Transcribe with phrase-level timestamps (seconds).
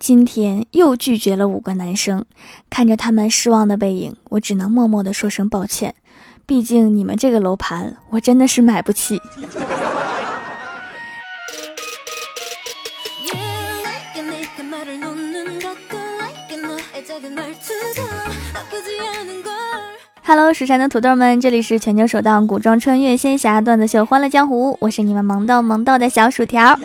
[0.00, 2.24] 今天又拒绝了五个男生，
[2.70, 5.94] 看着他们失望的背影，我只能默默的说声抱歉。
[6.46, 9.20] 毕竟你们这个楼盘，我真的是买不起。
[20.24, 26.78] Hello，蜀山的土豆们，这里是全球首档古装穿越仙侠段子秀《欢乐江湖》，我是你们萌豆萌豆的小薯条。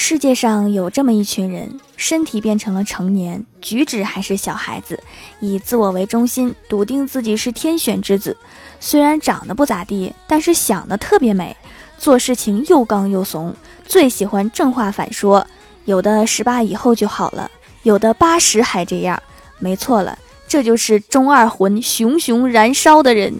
[0.00, 5.02] 世界上有这么一群人，身体变成了成年，举止还是小孩子，
[5.40, 8.34] 以自我为中心，笃定自己是天选之子。
[8.78, 11.54] 虽然长得不咋地，但是想的特别美，
[11.98, 13.52] 做事情又刚又怂，
[13.86, 15.44] 最喜欢正话反说。
[15.84, 17.50] 有的十八以后就好了，
[17.82, 19.20] 有的八十还这样。
[19.58, 23.34] 没错了，这就是中二魂熊熊燃烧的人。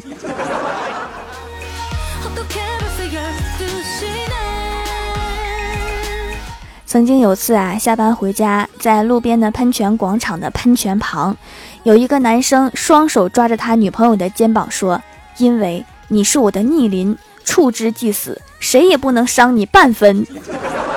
[6.88, 11.36] 曾经有次啊，下班回家，在路边的喷泉广场的喷泉旁，
[11.82, 14.98] 有一个男生双手抓着他女朋友的肩膀说
[15.36, 20.26] ：“因为你是我的逆鳞，触之即死，谁也不能伤你半分。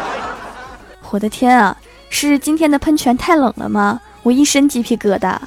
[1.12, 1.75] ”我的天啊，
[2.09, 4.00] 是今天的喷泉太冷了吗？
[4.23, 5.38] 我一身鸡皮疙瘩。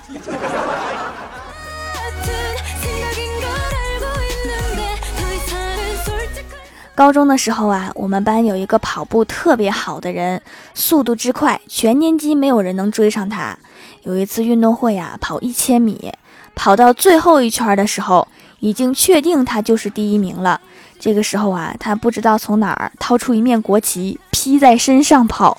[6.95, 10.41] 高中的时候啊，我们班有一个跑步特别好的人，
[10.75, 13.59] 速度之快，全年级没有人能追上他。
[14.03, 16.13] 有一次运动会啊，跑一千米，
[16.55, 18.29] 跑到最后一圈的时候，
[18.61, 20.61] 已经确定他就是第一名了。
[21.01, 25.59] 这个时候啊，他不知道从哪儿掏出一面国旗，披在身上跑。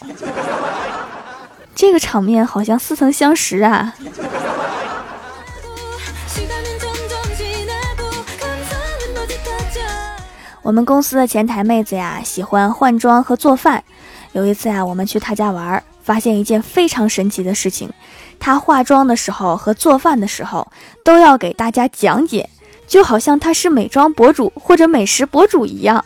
[1.75, 3.93] 这个场面好像似曾相识啊。
[10.65, 13.83] 我们公司的前台妹子呀，喜欢换装和做饭。
[14.31, 17.87] 有一次啊，我们去她家玩，发现一件非常神奇的事情：
[18.39, 20.67] 她化妆的时候和做饭的时候
[21.03, 22.49] 都要给大家讲解，
[22.87, 26.03] 就好像她是美妆博主或者美食博主一样。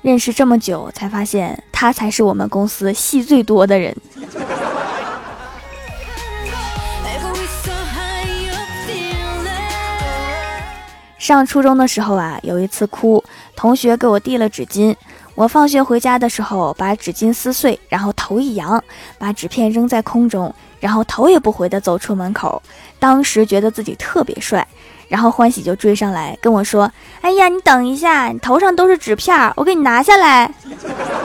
[0.00, 3.96] 认识这么久，才发现她才是我们公司戏最多的人。
[11.22, 13.22] 上初中的时候啊，有一次哭，
[13.54, 14.92] 同学给我递了纸巾。
[15.36, 18.82] 我放学回家的时候，把纸巾撕碎，然后头一扬，
[19.18, 22.60] 把纸片扔在空中，然后头也不回地走出门口。
[22.98, 24.66] 当时觉得自己特别帅，
[25.06, 26.90] 然后欢喜就追上来跟我说
[27.22, 30.52] ：“哎呀，你等一下，你头上都是纸片，我给你拿下来。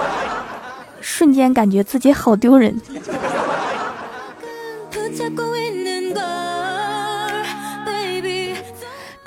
[1.02, 2.80] ”瞬间感觉自己好丢人。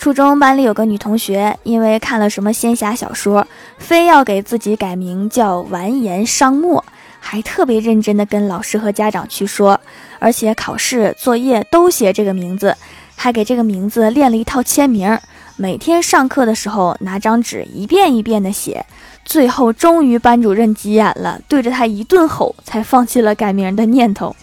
[0.00, 3.46] 初中班里有个女同学，因为看了什么仙侠小说，
[3.76, 6.82] 非要给自己改名叫完颜商墨，
[7.20, 9.78] 还特别认真的跟老师和家长去说，
[10.18, 12.74] 而且考试作业都写这个名字，
[13.14, 15.18] 还给这个名字练了一套签名，
[15.56, 18.86] 每天上课的时候拿张纸一遍一遍的写，
[19.26, 24.34] 最后终于班主任急眼了，对着他一顿吼，才放弃了改名的念头。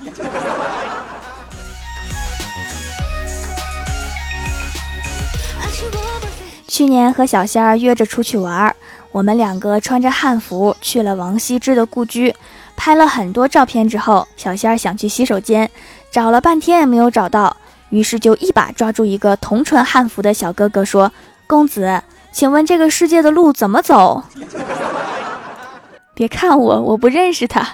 [6.77, 8.75] 去年和小仙儿约着出去玩儿，
[9.11, 12.31] 我们两个穿着汉服去了王羲之的故居，
[12.75, 15.67] 拍了很多照片之后，小仙儿想去洗手间，
[16.11, 17.57] 找了半天也没有找到，
[17.89, 21.11] 于是就一把抓住一个同穿汉服的小哥哥说
[21.49, 24.23] ：“公子，请问这个世界的路怎么走？”
[26.13, 27.67] 别看我，我不认识他。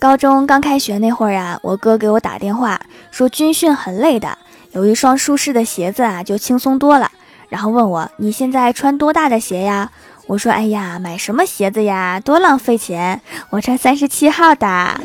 [0.00, 4.36] 高中刚开学那会儿啊，我哥给我打电话说军训很累的，
[4.72, 7.10] 有一双舒适的鞋子啊就轻松多了。
[7.48, 9.90] 然后问我你现在穿多大的鞋呀？
[10.26, 15.00] 我说哎呀，买什么鞋子呀，多浪费钱，我穿三十七号的。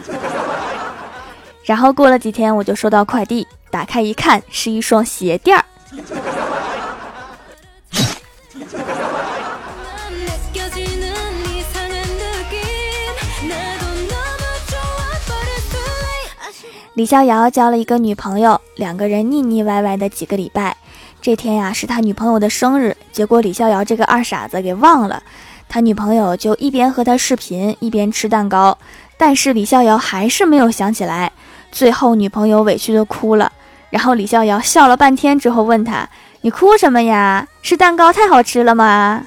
[1.63, 5.66] 然后过了几天，我就收到快递，打开一看是一双鞋垫儿。
[16.97, 20.76] 李逍遥交了一个女朋友，两个人腻腻歪歪的几个礼拜。
[21.22, 25.22] 这天呀，是他女朋友的生日，结果李逍遥这个二傻子给忘了，
[25.70, 28.76] 他女朋友就一边和他视频，一边吃蛋糕。
[29.16, 31.32] 但是李逍遥还是没有想起来，
[31.72, 33.52] 最后女朋友委屈的哭了。
[33.91, 36.09] 然后李逍遥笑了半天之后问他
[36.41, 37.47] ：“你哭什么呀？
[37.61, 39.22] 是蛋糕太好吃了吗？”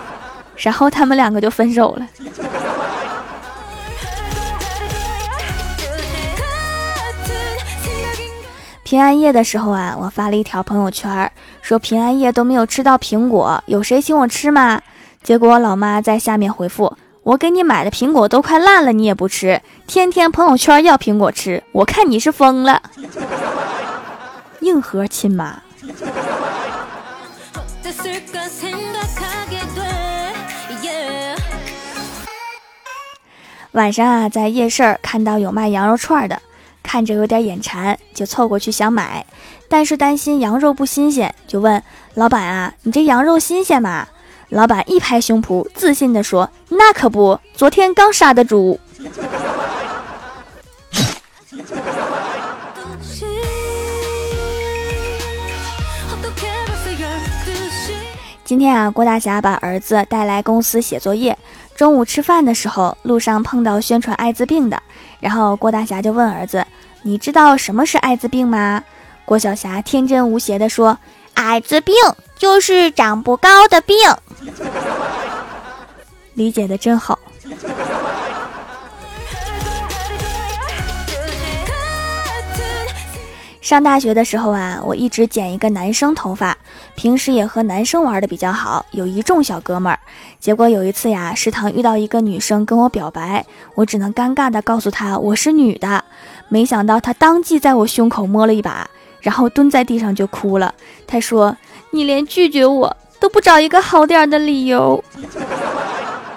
[0.56, 2.06] 然后他们两个就分手了。
[8.90, 11.30] 平安夜的时候啊，我发了一条朋友圈，
[11.62, 14.82] 说平安夜都没有吃到苹果，有谁请我吃吗？
[15.22, 22.82] 结果老妈在下面回复：我给你买的苹果都快烂了，你也不吃，天天朋友圈要苹果吃，我看你是疯了。
[24.58, 25.62] 硬核亲妈。
[33.70, 36.42] 晚上啊，在夜市看到有卖羊肉串的，
[36.92, 39.24] 看着有点眼馋，就凑过去想买，
[39.68, 41.80] 但是担心羊肉不新鲜，就问
[42.14, 44.08] 老板啊：“你这羊肉新鲜吗？”
[44.50, 48.80] 老板一拍胸脯，自信地说：“那可不，昨天刚杀的猪。
[58.42, 61.38] ”今天啊，郭大侠把儿子带来公司写作业。
[61.76, 64.82] 中午吃饭的时候，路上碰到宣传艾滋病的，
[65.18, 66.66] 然后郭大侠就问儿子
[67.02, 68.84] ：“你知道什么是艾滋病吗？”
[69.24, 70.98] 郭晓霞天真无邪地说
[71.34, 71.94] ：“艾滋病
[72.36, 73.96] 就是长不高的病。”
[76.34, 77.18] 理解的真好。
[83.70, 86.58] 上大学的时候啊，我一直剪一个男生头发，
[86.96, 89.96] 平时也和男生玩的比较好，有一众小哥们儿。
[90.40, 93.46] 结果有一次呀，食堂遇到一个女生跟我表白，
[93.76, 96.04] 我只能尴尬的告诉她我是女的。
[96.48, 98.90] 没想到她当即在我胸口摸了一把，
[99.20, 100.74] 然后蹲在地上就哭了。
[101.06, 101.56] 她说
[101.92, 105.04] ：“你连拒绝我都不找一个好点的理由。”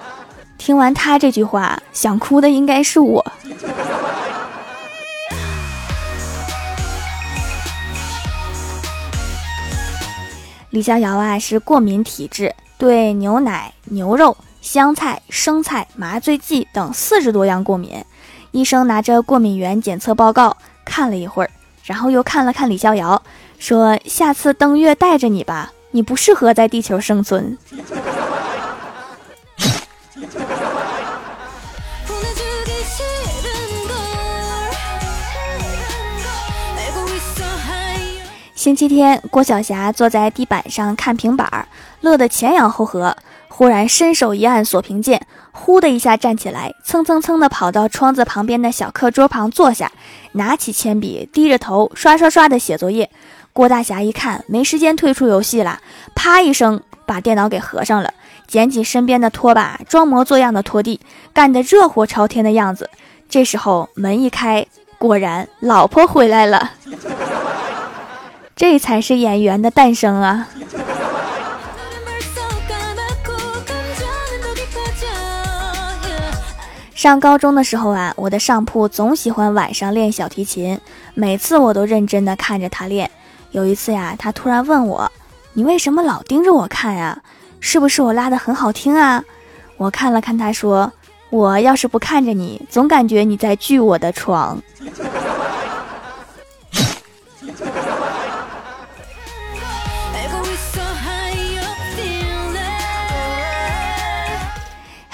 [0.56, 3.26] 听完她这句话，想哭的应该是我。
[10.74, 18.04] 李逍遥啊是过敏体质，对牛奶、牛肉、香菜、生菜、麻醉剂等四十多样过敏。
[18.50, 21.50] 医生拿着过敏原检测报告看了一会儿，
[21.84, 23.22] 然后又看了看李逍遥，
[23.56, 27.56] 说：“下次登月带着你吧，你不适合在地球生存。”
[38.64, 41.68] 星期天，郭晓霞坐在地板上看平板儿，
[42.00, 43.14] 乐得前仰后合。
[43.48, 45.20] 忽然伸手一按锁屏键，
[45.52, 49.92] 呼的一下站起来，蹭蹭蹭的跑到窗子旁边的小课桌旁坐下，
[50.32, 53.10] 拿起铅笔，低着头刷刷刷的写作业。
[53.52, 55.80] 郭大侠一看没时间退出游戏了，
[56.14, 58.14] 啪一声把电脑给合上了，
[58.46, 60.98] 捡起身边的拖把，装模作样的拖地，
[61.34, 62.88] 干得热火朝天的样子。
[63.28, 66.70] 这时候门一开，果然老婆回来了。
[68.56, 70.48] 这才是演员的诞生啊！
[76.94, 80.80] 上高中的时候啊，我的上铺总喜欢晚上练小提琴，
[81.14, 83.10] 每次我都认真的看着他练。
[83.50, 85.10] 有一次呀，他突然问我
[85.52, 87.20] ：“你为什么老盯着我看呀？
[87.60, 89.22] 是不是我拉的很好听啊？”
[89.76, 90.92] 我看了看他，说
[91.30, 94.62] ：“我要是不看着你，总感觉你在锯我的床。”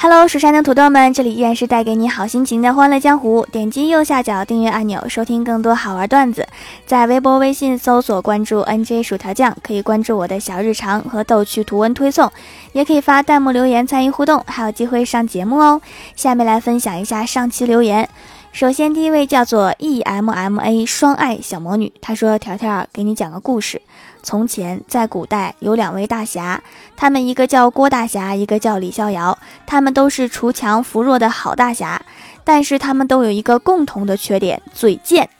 [0.02, 3.46] Hello，蜀山的土豆们，这里依然是带给你好心情的欢乐江湖。
[3.52, 6.48] 点击右下角订阅按钮，收听更多好玩段子。
[6.86, 12.32] 在微博、微信搜索关注 NJ 薯条酱，可以关注我的小日常和逗趣图文推送，
[12.72, 15.78] 也可以发弹幕留言参与互动，还有机会上节目哦。
[16.16, 18.08] 下面来分享一下上期留言。
[18.52, 23.80] 首先，第一位叫做 EMMA 双爱小魔女，她说：“条条给你讲个故事。”
[24.22, 26.60] 从前，在古代有两位大侠，
[26.96, 29.38] 他们一个叫郭大侠，一个叫李逍遥。
[29.66, 32.02] 他们都是锄强扶弱的好大侠，
[32.42, 35.30] 但是他们都有一个共同的缺点——嘴贱。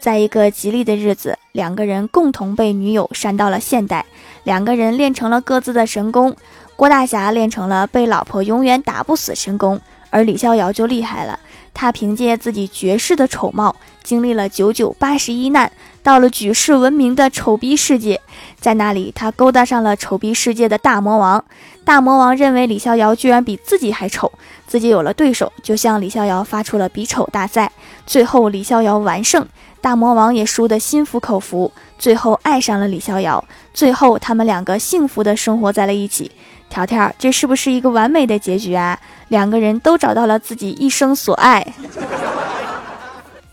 [0.00, 4.04] 在一个吉利的日子，两个人共同被女友扇到了现代，
[4.42, 6.36] 两个人练成了各自的神功。
[6.74, 9.80] 郭大侠练成了被老婆永远打不死神功，
[10.10, 11.40] 而李逍遥就厉害了。
[11.76, 15.70] 他凭借自己绝世的丑貌，经历了九九八十一难，
[16.02, 18.18] 到了举世闻名的丑逼世界。
[18.58, 21.44] 在那里，他勾搭上了丑逼世界的大魔王。
[21.84, 24.32] 大魔王认为李逍遥居然比自己还丑，
[24.66, 27.70] 自己有了对手，就向李逍遥发出了比丑大赛。
[28.06, 29.46] 最后，李逍遥完胜，
[29.82, 33.44] 大魔王也输得心服口服，最后爱上了李逍遥。
[33.74, 36.32] 最后，他们两个幸福的生活在了一起。
[36.76, 38.98] 条条，这是不是一个完美的结局啊？
[39.28, 41.66] 两个人都找到了自己一生所爱。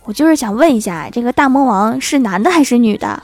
[0.04, 3.24] 我就是想问一下，这个大魔王是男的还是女的？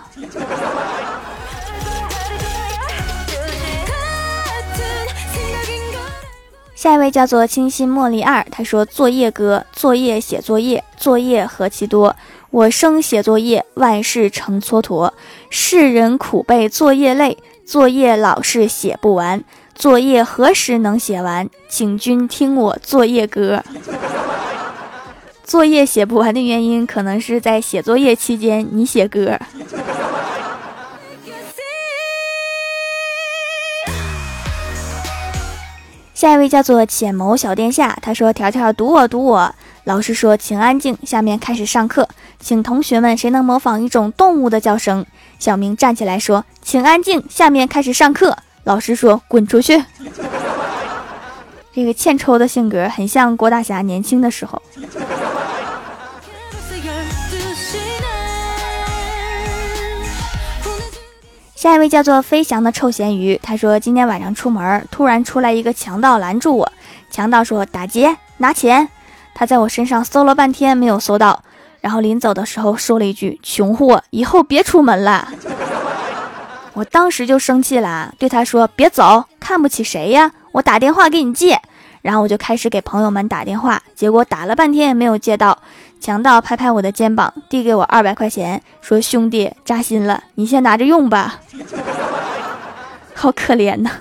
[6.73, 12.15] 下一位叫做清新茉莉二，他说：“作业哥，作业写作业，作业何其多。
[12.51, 15.11] 我生写作业，万事成蹉跎。
[15.49, 19.43] 世人苦背作业累，作业老是写不完。
[19.79, 21.49] 作业何时能写完？
[21.69, 23.63] 请君听我作业歌。
[25.45, 29.39] 作业写不完的原因，可能是在写作业期间你写歌。
[36.13, 39.55] 下一位叫做浅谋小殿下，他说：“条条读我读我。”
[39.85, 45.05] 老师说：“请安静，下面开始上课，请同学们谁能模仿一种动物的叫声？”
[45.39, 49.83] 小明站起来说：“请安静，下面开始上课。”老师说：“滚出去。”
[51.73, 54.61] 这个欠抽的性格很像郭大侠年轻的时候。
[61.55, 66.71] 下一位叫做飞翔的臭咸鱼，他说今天晚上出门，突然出来一个强盗拦住我。
[67.11, 68.87] 强盗说：“打劫，拿钱。”
[69.35, 71.43] 他在我身上搜了半天没有搜到，
[71.81, 75.27] 然后临走的时候说了一句：“穷货，以后别出门了。”
[76.79, 80.31] 我当时就生气了，对他说：“别走，看不起谁呀？
[80.53, 81.61] 我打电话给你借。”
[82.01, 85.59] 然后我就开始给朋友们打电话，结果打了半天也没有接到。
[85.99, 91.41] 强盗拍拍我的肩膀，递给我二百块钱，说：“兄弟，扎心了，你先拿着用吧。”
[93.13, 93.91] 好可怜呐。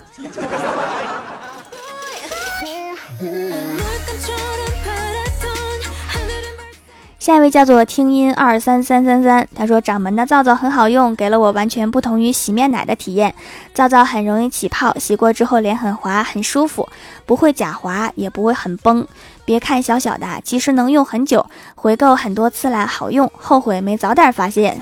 [7.28, 13.34] 下一位叫做听音二三三三三，他说掌门的皂皂很好用，给了我完全不同于洗面奶的体验。
[13.74, 16.88] 皂皂很容易起泡，洗过之后脸很滑，很舒服，
[17.26, 19.06] 不会假滑，也不会很崩。
[19.44, 21.44] 别看小小的，其实能用很久。
[21.74, 24.80] 回购很多次了，好用，后悔没早点发现。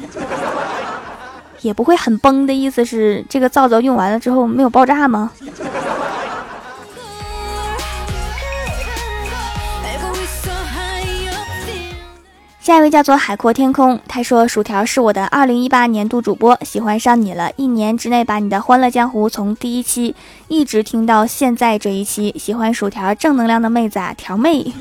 [1.62, 5.32] 也不会很崩的意思是这个皂皂用完了之后没有爆炸吗？
[12.66, 20.16] 下一位叫做海阔天空，他说：“薯条是我的二零一八年度主播，喜欢上你了，一年之内把你的《欢乐江湖》从第一期
[20.48, 24.74] 一直听到现在这一期，喜欢薯条正能量的妹子啊，条妹。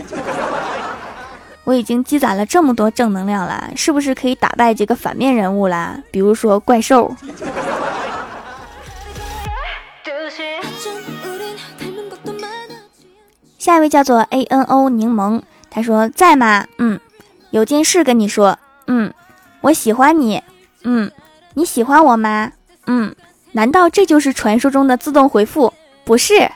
[1.64, 6.00] 我已经积攒了这么多正能量了，是不是可以打败几个反面人物啦？
[6.10, 7.16] 比如说怪兽。”
[13.60, 16.66] 下一位叫做 A N O 柠檬，他说：“在吗？
[16.80, 17.00] 嗯。”
[17.56, 19.14] 有件事跟你说，嗯，
[19.62, 20.44] 我喜欢你，
[20.84, 21.10] 嗯，
[21.54, 22.52] 你喜欢我吗？
[22.86, 23.16] 嗯，
[23.54, 25.74] 难道这就是传说中的自动回复？
[26.04, 26.52] 不是。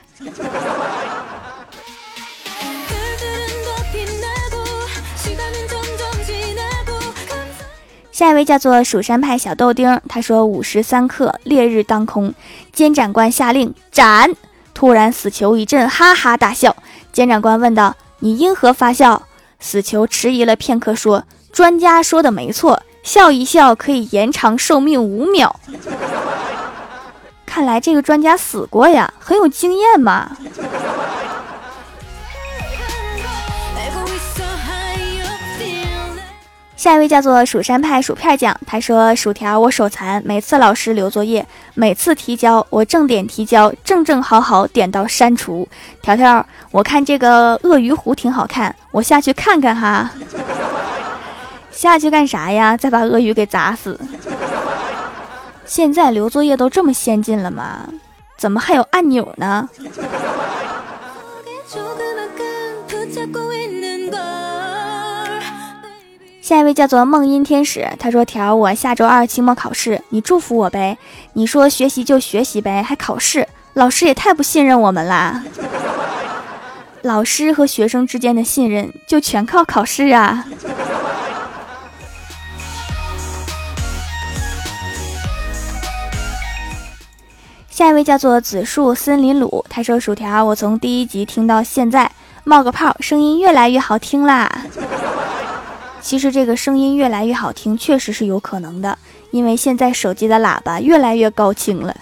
[8.12, 12.34] 下一位叫做蜀山派小豆丁，他说午时三刻，烈日当空，
[12.74, 14.30] 监斩官下令斩。
[14.74, 16.76] 突然，死囚一阵哈哈大笑。
[17.14, 19.24] 监斩官问道：“你因何发笑？”
[19.60, 25.60] 死囚迟疑了片刻，说：“专家说的没错，笑一笑可以延长寿命五秒。
[27.46, 30.38] 看来这个专家死过呀，很有经验嘛。”
[36.80, 45.68] 下一位叫做蜀山派薯片酱，他说：“薯条，我手残，每次老师留作业，每次提交，我正点提交，正正好好点到删除。
[46.02, 50.10] 条条，我看这个鳄鱼湖挺好看，我下去看看哈。
[51.70, 52.78] 下去干啥呀？
[52.78, 54.00] 再把鳄鱼给砸死。
[55.66, 57.90] 现在留作业都这么先进了吗？
[58.38, 59.68] 怎么还有按钮呢？”
[66.50, 70.98] 下一位叫做梦音天使，他说：“条，我下周二期末考试，你祝福我呗。
[71.34, 75.44] 你说学习就学习呗，还考试，老师也太不信任我们啦。
[77.04, 80.48] 老师和学生之间的信任就全靠考试啊。”
[87.70, 92.12] 下一位叫做紫树森林鲁，他说：“薯条，我从第一集听到现在，
[92.44, 94.64] 冒个泡，声音越来越好听啦。”
[96.02, 98.98] 其实这个声音越来越好听，确实是有可能的，
[99.32, 101.96] 因为现在手机的喇叭越来越高清了。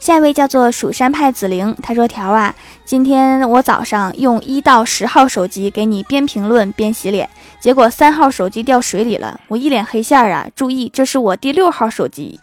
[0.00, 2.54] 下一位叫做蜀山派紫菱，他说：“条啊，
[2.84, 7.28] 今天我早上用一到十号手机给你边评论边洗脸，
[7.60, 10.46] 结果三号手机掉水里了，我一脸黑线啊！
[10.54, 12.38] 注意，这是我第六号手机。”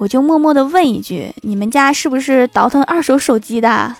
[0.00, 3.94] 我就默默的问一句：你们家是不是倒腾二手手机的？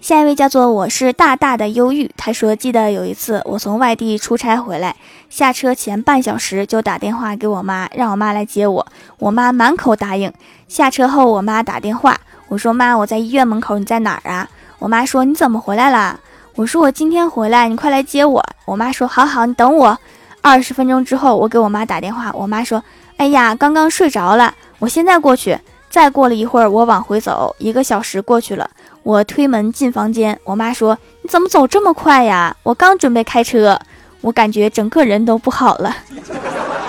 [0.00, 4.96] 下一位叫做我是大大的忧郁，他说记得有一次我从外地出差回来，
[5.30, 8.84] 下车前半小时就打电话给我妈，让我妈来接我，
[9.18, 10.32] 我妈满口答应。
[10.66, 12.18] 下车后我妈打电话，
[12.48, 14.50] 我说妈我在医院门口，你在哪儿啊？
[14.80, 16.18] 我妈说你怎么回来了？
[16.56, 18.44] 我说我今天回来，你快来接我。
[18.64, 19.98] 我妈说好好，你等我。
[20.40, 22.82] 二十分钟之后我给我妈打电话，我妈说
[23.16, 25.58] 哎呀刚刚睡着了，我现在过去。
[25.90, 28.68] 再过了一会儿我往回走，一个小时过去了。
[29.02, 33.78] 我推门进房间，我妈说：“你怎么走这么快呀？”我刚准备开车，
[34.20, 35.96] 我感觉整个人都不好了。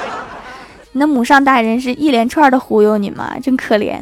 [0.93, 3.36] 那母上大人是一连串的忽悠你吗？
[3.43, 4.00] 真可怜。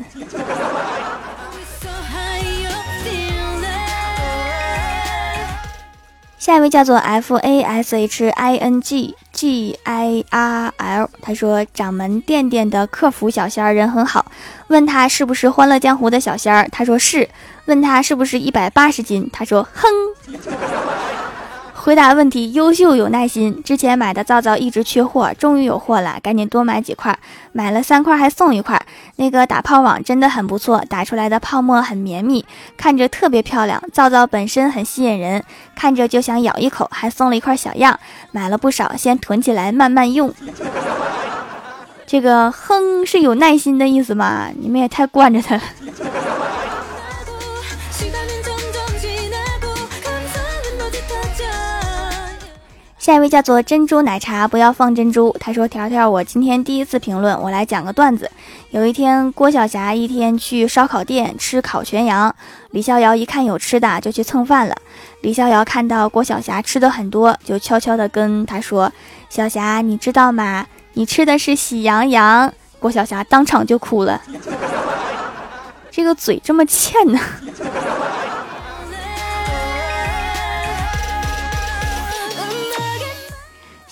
[6.43, 14.25] 下一位叫做 F A S H I N G G I R L，他说掌门店店的客服小仙儿人很好，
[14.67, 17.29] 问他是不是欢乐江湖的小仙儿，他说是。
[17.67, 19.89] 问他是不是一百八十斤，他说哼。
[21.83, 23.61] 回答问题优秀有耐心。
[23.61, 27.19] 之前买的皂皂一直缺货，终于有货了，赶紧多买几块。
[27.51, 28.81] 买了三块还送一块。
[29.17, 32.45] 那个打泡网真的很不错，打出来的泡沫很绵密，
[32.77, 33.83] 看着特别漂亮。
[33.91, 35.43] 皂皂本身很吸引人，
[35.75, 37.99] 看着就想咬一口，还送了一块小样。
[38.31, 40.33] 买了不少，先囤起来慢慢用。
[42.07, 44.47] 这个哼是有耐心的意思吗？
[44.57, 45.61] 你们也太惯着他了。
[53.03, 55.35] 下一位叫做珍珠奶茶，不要放珍珠。
[55.37, 58.31] 他说：“条条，我今天第一次评论，我来讲个段子。
[58.69, 62.33] 有一天，郭晓霞一天去烧烤店吃烤全羊，
[62.71, 64.75] 李逍遥一看有吃的，就去蹭饭了。
[65.19, 68.89] 李逍遥看到郭晓霞吃的很多，就悄悄的跟他说
[69.27, 70.65] ：‘小霞，你知道吗？
[70.93, 74.21] 你吃的是喜羊羊。’郭晓霞当场就哭了，
[75.91, 77.19] 这个嘴这么欠呢。”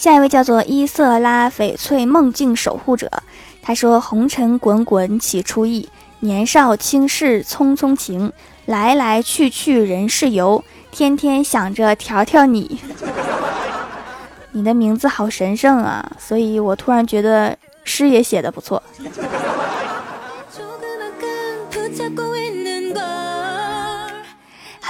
[0.01, 3.07] 下一位叫做伊瑟拉翡翠梦境守护者，
[3.61, 5.87] 他说：“红尘滚滚起初意，
[6.21, 8.33] 年少轻事匆匆情，
[8.65, 12.79] 来来去去人世游，天天想着调调你。
[14.53, 18.81] 你的名字好神圣啊，所以我突然觉得诗也写的不错。”